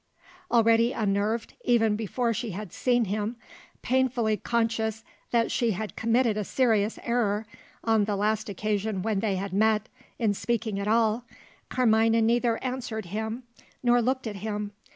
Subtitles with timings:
[0.49, 3.35] Already unnerved, even before she had seen him
[3.83, 7.45] painfully conscious that she had committed a serious error,
[7.83, 11.23] on the last occasion when they had met, in speaking at all
[11.69, 13.43] Carmina neither answered him
[13.83, 14.71] nor looked at him.